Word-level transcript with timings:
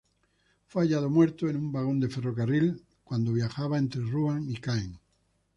Fue 0.65 0.81
hallado 0.81 1.11
muerto 1.11 1.47
en 1.47 1.57
un 1.57 1.71
vagón 1.71 1.99
de 1.99 2.09
ferrocarril 2.09 2.81
cuando 3.03 3.33
viajaba 3.33 3.77
entre 3.77 4.01
Ruan 4.01 4.49
y 4.49 4.55
Caen. 4.55 4.97